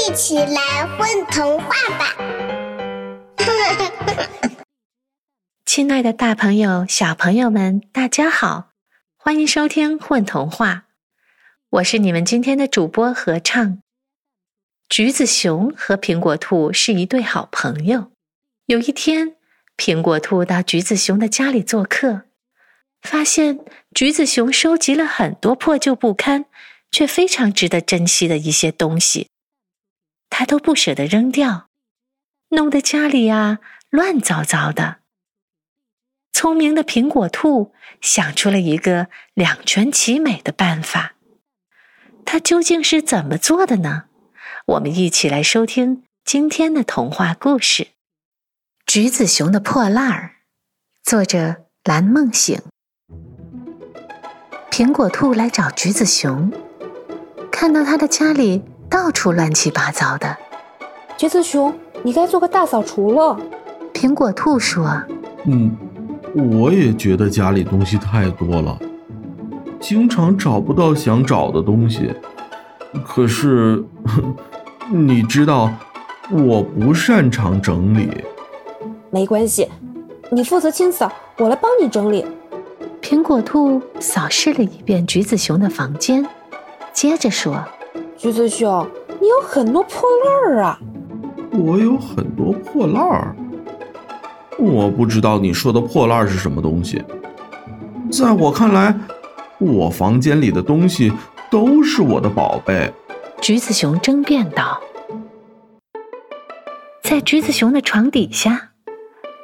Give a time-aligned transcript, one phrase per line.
[0.00, 2.16] 一起来混童话吧！
[5.66, 8.70] 亲爱的，大朋友、小朋友们，大家好，
[9.18, 10.74] 欢迎收听《混童话》，
[11.68, 13.82] 我是你们今天的主播合唱。
[14.88, 18.10] 橘子熊和苹果兔是一对好朋友。
[18.64, 19.36] 有一天，
[19.76, 22.22] 苹果兔到橘子熊的家里做客，
[23.02, 23.58] 发现
[23.94, 26.46] 橘子熊收集了很多破旧不堪
[26.90, 29.28] 却非常值得珍惜的一些东西，
[30.40, 31.68] 他都不舍得扔掉，
[32.48, 33.58] 弄得家里呀
[33.90, 35.00] 乱糟糟的。
[36.32, 41.12] 聪明的苹果兔想出了一个两全其美的办法，
[42.24, 44.04] 它究竟是怎么做的呢？
[44.64, 47.84] 我们一起来收听今天的童话故事
[48.86, 50.36] 《橘子熊的破烂儿》，
[51.10, 52.58] 作者蓝梦醒。
[54.70, 56.50] 苹果兔来找橘子熊，
[57.52, 60.36] 看到他的家里到处乱七八糟的。
[61.16, 61.72] 橘子熊，
[62.02, 63.38] 你该做个大扫除了。
[63.94, 65.00] 苹果兔说
[65.46, 65.76] ：“嗯，
[66.34, 68.78] 我也觉得家里东西太多了，
[69.78, 72.12] 经常找不到想找的东西。
[73.06, 73.82] 可是……”
[74.92, 75.70] 你知道，
[76.32, 78.10] 我不擅长整理。
[79.10, 79.68] 没关系，
[80.32, 82.26] 你负责清扫，我来帮你整理。
[83.00, 86.26] 苹果兔扫视了一遍橘子熊的房间，
[86.92, 87.64] 接着说
[88.20, 88.86] ：“橘子熊，
[89.18, 90.78] 你有很多破烂儿啊。”
[91.58, 93.34] 我有很多破烂儿。
[94.58, 97.02] 我不知道你说的破烂儿是什么东西。
[98.12, 98.94] 在我看来，
[99.56, 101.10] 我房间里的东西
[101.48, 102.92] 都是我的宝贝。
[103.40, 104.78] 橘子熊争辩道
[107.02, 108.72] ：“在橘子熊的床底下，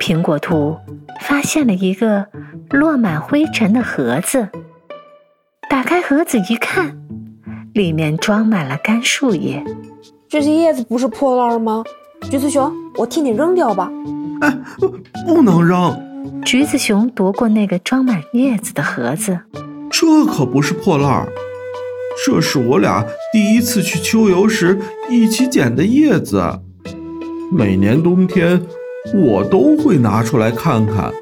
[0.00, 0.76] 苹果兔
[1.20, 2.26] 发现了一个
[2.70, 4.48] 落满灰尘的盒子。
[5.70, 7.03] 打开盒子一看，
[7.74, 9.62] 里面装满了干树叶。
[10.28, 11.84] 这些叶子不是破烂吗？
[12.30, 13.90] 橘子熊，我替你扔掉吧。
[14.40, 14.58] ”“哎，
[15.26, 16.00] 不能扔！”
[16.46, 19.38] 橘子熊夺过那个装满叶子的盒子
[19.90, 21.26] ，“这可不是破烂。”
[22.24, 24.78] 这是我俩第一次去秋游时
[25.10, 26.60] 一起捡的叶子，
[27.50, 28.64] 每年冬天
[29.12, 31.12] 我都会拿出来看看，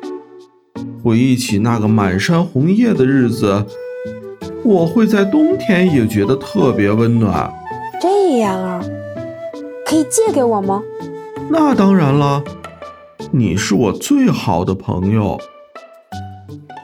[1.03, 3.65] 回忆起那个满山红叶的日子，
[4.65, 7.53] 我会在冬天也觉得特别温暖。
[8.01, 8.81] 这样啊，
[9.87, 10.83] 可以借给我吗？
[11.49, 12.43] 那当然了，
[13.31, 15.39] 你是我最好的朋友。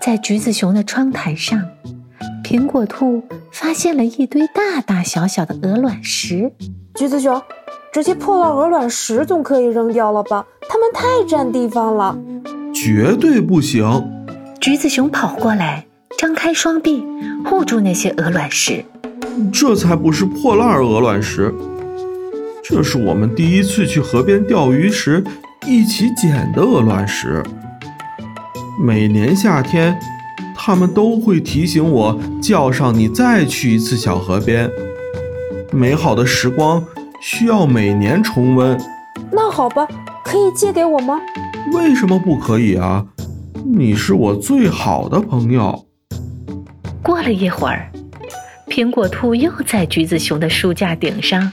[0.03, 1.63] 在橘子熊的窗台上。
[2.45, 3.23] 苹果兔
[3.53, 6.51] 发现了一堆大大小小的鹅卵石。
[6.95, 7.43] 橘子熊，
[7.93, 10.47] 这些破烂鹅卵石总可以扔掉了吧？
[10.67, 12.17] 它们太占地方了。
[12.73, 13.85] 绝对不行！
[14.63, 15.85] 橘子熊跑过来，
[16.17, 17.05] 张开双臂
[17.49, 18.85] 护住那些鹅卵石。
[19.53, 21.55] 这才不是破烂鹅卵石，
[22.63, 25.25] 这是我们第一次去河边钓鱼时
[25.67, 27.43] 一起捡的鹅卵石。
[28.81, 29.99] 每年夏天。
[30.61, 34.69] 他们都会提醒我叫上你再去一次小河边。
[35.73, 36.85] 美好的时光
[37.23, 38.79] 需要每年重温。
[39.33, 39.89] 那好吧，
[40.23, 41.19] 可以借给我吗？
[41.73, 43.07] 为什么不可以啊？
[43.65, 45.87] 你是我最好的朋友。
[47.09, 47.91] 过了一会儿，
[48.67, 51.51] 苹果兔又在橘子熊的书架顶上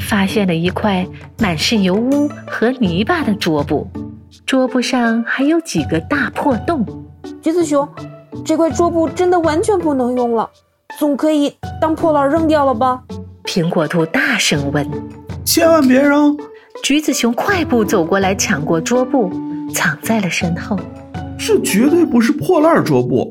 [0.00, 1.06] 发现了一块
[1.38, 3.86] 满是油污和泥巴的桌布，
[4.46, 6.86] 桌布上还有几个大破洞。
[7.42, 7.86] 橘子熊。
[8.46, 10.48] 这块桌布真的完全不能用了，
[10.98, 13.02] 总可以当破烂扔掉了吧？
[13.44, 14.90] 苹果兔大声问
[15.44, 16.34] ：“千万别扔！”
[16.82, 19.30] 橘子熊快步走过来，抢过桌布，
[19.72, 20.78] 藏在了身后。
[21.38, 23.30] 这绝对不是破烂桌布，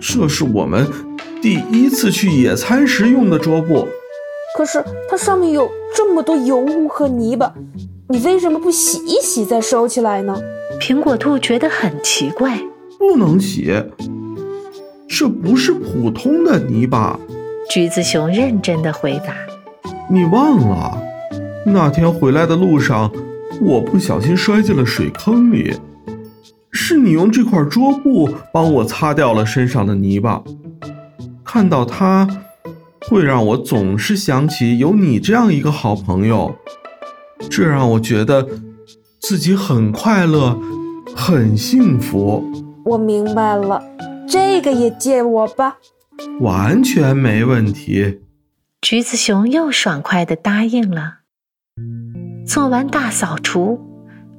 [0.00, 0.86] 这是我们
[1.40, 3.86] 第一次去野餐时用的桌布。
[4.56, 7.52] 可是它上面有这么多油污和泥巴，
[8.08, 10.40] 你为什么不洗一洗再收起来呢？
[10.80, 12.58] 苹果兔觉得很奇怪。
[12.98, 13.72] 不能洗。
[15.08, 17.18] 这不是普通的泥巴，
[17.70, 19.34] 橘子熊认真的回答
[20.10, 21.00] ：“你忘了，
[21.64, 23.10] 那天回来的路上，
[23.60, 25.74] 我不小心摔进了水坑里，
[26.76, 30.44] 是你用这块桌布帮我擦掉了身上的泥巴。
[31.42, 32.28] 看到它，
[33.08, 36.54] 会让我总是想起有你这样一个好朋友，
[37.50, 38.46] 这让我觉得
[39.18, 40.60] 自己很快乐，
[41.16, 42.44] 很幸福。”
[42.84, 43.82] 我明白了。
[44.28, 45.78] 这个也借我吧，
[46.40, 48.20] 完全没问题。
[48.82, 51.18] 橘子熊又爽快的答应了。
[52.44, 53.80] 做完大扫除，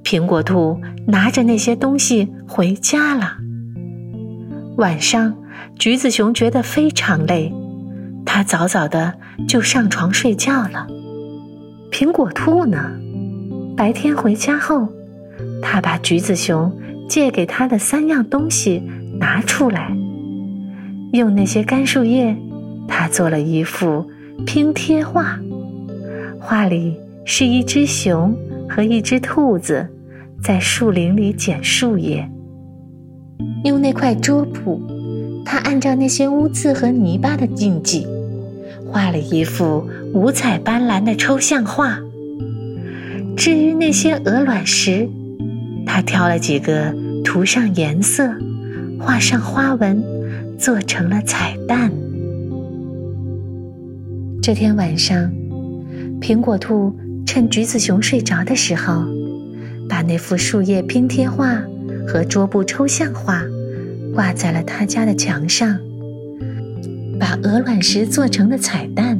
[0.10, 3.36] 苹果兔拿着那些东西回家了。
[4.78, 5.36] 晚上，
[5.78, 7.54] 橘子熊觉得非常累，
[8.26, 9.16] 他早早的
[9.50, 10.88] 就上床睡觉了。
[11.92, 12.90] 苹果兔呢？
[13.76, 14.88] 白天回家后，
[15.62, 16.72] 他把橘子熊
[17.10, 18.82] 借给他的三样东西
[19.20, 19.94] 拿出来，
[21.12, 22.34] 用那些干树叶，
[22.88, 24.10] 他做了一幅
[24.46, 25.38] 拼贴画。
[26.40, 28.34] 画里是一只熊
[28.70, 29.86] 和一只兔子
[30.42, 32.30] 在树林里捡树叶。
[33.64, 34.82] 用那块桌布，
[35.46, 38.08] 他按照那些污渍和泥巴的印记，
[38.86, 42.00] 画了一幅五彩斑斓的抽象画。
[43.36, 45.10] 至于那些鹅卵石，
[45.86, 46.94] 他挑了几个，
[47.24, 48.34] 涂上颜色，
[49.00, 50.04] 画上花纹，
[50.58, 51.92] 做成了彩蛋。
[54.42, 55.30] 这天晚上，
[56.22, 56.96] 苹果兔
[57.26, 59.04] 趁橘子熊睡着的时候，
[59.90, 61.62] 把那幅树叶拼贴画
[62.08, 63.44] 和桌布抽象画
[64.14, 65.80] 挂在了他家的墙上，
[67.20, 69.20] 把鹅卵石做成的彩蛋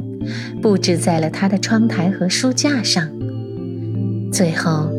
[0.60, 3.08] 布置在了他的窗台和书架上。
[4.32, 4.90] 最后，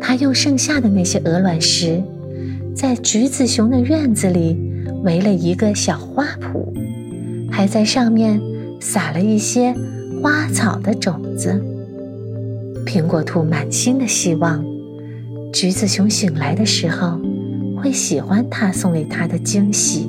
[0.00, 2.02] 他用剩下的那些鹅卵石，
[2.74, 4.58] 在橘子熊的院子里
[5.04, 6.66] 围了一个小花圃，
[7.50, 8.40] 还在上面
[8.80, 9.74] 撒了一些
[10.20, 11.62] 花草的种子。
[12.84, 14.64] 苹果兔满心的希望，
[15.52, 17.20] 橘子熊醒来的时候
[17.76, 20.08] 会喜欢他送给他的惊喜。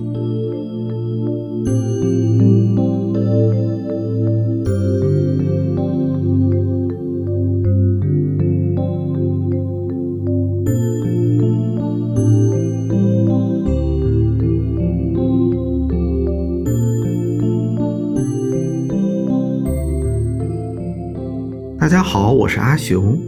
[21.80, 23.19] 大家好，我是阿雄，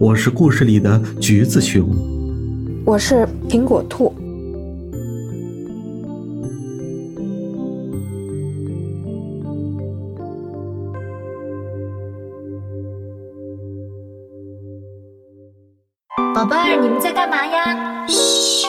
[0.00, 1.86] 我是故事里的橘子熊。
[2.86, 4.14] 我是苹果兔。
[16.34, 18.06] 宝贝儿，你们在干嘛呀？
[18.08, 18.66] 嘘，